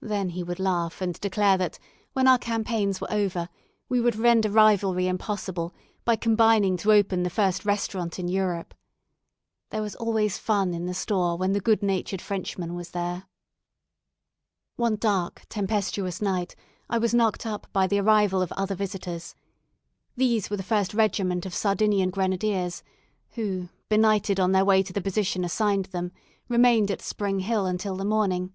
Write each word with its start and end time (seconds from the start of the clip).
Then 0.00 0.30
he 0.30 0.42
would 0.42 0.58
laugh 0.58 1.00
and 1.00 1.14
declare 1.20 1.56
that, 1.56 1.78
when 2.12 2.26
our 2.26 2.36
campaigns 2.38 3.00
were 3.00 3.12
over, 3.12 3.48
we 3.88 4.00
would 4.00 4.16
render 4.16 4.50
rivalry 4.50 5.06
impossible, 5.06 5.72
by 6.04 6.16
combining 6.16 6.76
to 6.78 6.90
open 6.92 7.22
the 7.22 7.30
first 7.30 7.64
restaurant 7.64 8.18
in 8.18 8.26
Europe. 8.26 8.74
There 9.70 9.80
was 9.80 9.94
always 9.94 10.36
fun 10.36 10.74
in 10.74 10.86
the 10.86 10.94
store 10.94 11.36
when 11.36 11.52
the 11.52 11.60
good 11.60 11.80
natured 11.80 12.20
Frenchman 12.20 12.74
was 12.74 12.90
there. 12.90 13.28
One 14.74 14.96
dark, 14.96 15.42
tempestuous 15.48 16.20
night, 16.20 16.56
I 16.90 16.98
was 16.98 17.14
knocked 17.14 17.46
up 17.46 17.68
by 17.72 17.86
the 17.86 18.00
arrival 18.00 18.42
of 18.42 18.50
other 18.56 18.74
visitors. 18.74 19.36
These 20.16 20.50
were 20.50 20.56
the 20.56 20.64
first 20.64 20.92
regiment 20.92 21.46
of 21.46 21.54
Sardinian 21.54 22.10
Grenadiers, 22.10 22.82
who, 23.34 23.68
benighted 23.88 24.40
on 24.40 24.50
their 24.50 24.64
way 24.64 24.82
to 24.82 24.92
the 24.92 25.00
position 25.00 25.44
assigned 25.44 25.84
them, 25.92 26.10
remained 26.48 26.90
at 26.90 27.00
Spring 27.00 27.38
Hill 27.38 27.64
until 27.64 27.96
the 27.96 28.04
morning. 28.04 28.52